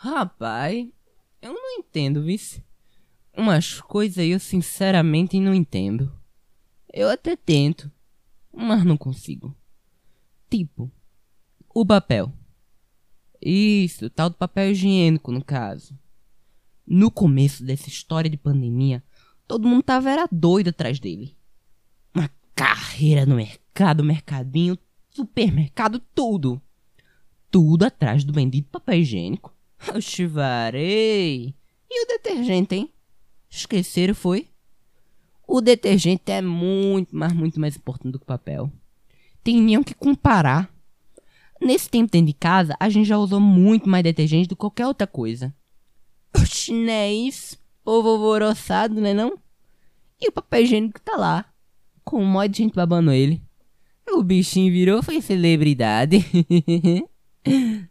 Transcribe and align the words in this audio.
Rapaz, 0.00 0.86
eu 1.42 1.52
não 1.52 1.80
entendo, 1.80 2.22
vice. 2.22 2.64
Umas 3.36 3.80
coisas 3.80 4.24
eu 4.24 4.38
sinceramente 4.38 5.40
não 5.40 5.52
entendo. 5.52 6.16
Eu 6.94 7.08
até 7.10 7.34
tento, 7.34 7.90
mas 8.54 8.84
não 8.84 8.96
consigo. 8.96 9.56
Tipo, 10.48 10.88
o 11.74 11.84
papel. 11.84 12.32
Isso, 13.42 14.08
tal 14.08 14.30
do 14.30 14.36
papel 14.36 14.70
higiênico, 14.70 15.32
no 15.32 15.44
caso. 15.44 15.98
No 16.86 17.10
começo 17.10 17.64
dessa 17.64 17.88
história 17.88 18.30
de 18.30 18.36
pandemia, 18.36 19.02
todo 19.48 19.66
mundo 19.66 19.82
tava 19.82 20.10
era 20.10 20.28
doido 20.30 20.68
atrás 20.68 21.00
dele. 21.00 21.36
Uma 22.14 22.30
carreira 22.54 23.26
no 23.26 23.34
mercado, 23.34 24.04
mercadinho, 24.04 24.78
supermercado, 25.10 25.98
tudo. 26.14 26.62
Tudo 27.50 27.82
atrás 27.82 28.22
do 28.22 28.32
bendito 28.32 28.70
papel 28.70 29.00
higiênico. 29.00 29.57
Oxi, 29.94 30.26
varei. 30.26 31.54
E 31.90 32.04
o 32.04 32.08
detergente, 32.08 32.74
hein? 32.74 32.92
Esqueceram, 33.48 34.14
foi? 34.14 34.48
O 35.46 35.60
detergente 35.60 36.30
é 36.30 36.42
muito, 36.42 37.16
mas 37.16 37.32
muito 37.32 37.58
mais 37.58 37.76
importante 37.76 38.12
do 38.12 38.18
que 38.18 38.24
o 38.24 38.26
papel. 38.26 38.70
Tem 39.42 39.60
nem 39.60 39.82
que 39.82 39.94
comparar. 39.94 40.70
Nesse 41.60 41.88
tempo 41.88 42.12
dentro 42.12 42.26
de 42.26 42.34
casa, 42.34 42.76
a 42.78 42.88
gente 42.88 43.06
já 43.06 43.16
usou 43.18 43.40
muito 43.40 43.88
mais 43.88 44.04
detergente 44.04 44.48
do 44.48 44.54
que 44.54 44.60
qualquer 44.60 44.86
outra 44.86 45.06
coisa. 45.06 45.54
Oxi, 46.36 46.72
não 46.72 46.92
é 46.92 47.12
isso? 47.12 47.58
Povo 47.82 48.10
alvoroçado, 48.10 49.00
né 49.00 49.14
não? 49.14 49.38
E 50.20 50.28
o 50.28 50.32
papel 50.32 50.62
higiênico 50.62 51.00
tá 51.00 51.16
lá. 51.16 51.46
Com 52.04 52.22
um 52.22 52.26
monte 52.26 52.50
de 52.50 52.58
gente 52.58 52.74
babando 52.74 53.10
ele. 53.10 53.42
O 54.10 54.22
bichinho 54.22 54.72
virou 54.72 55.02
foi 55.02 55.20
celebridade. 55.20 56.24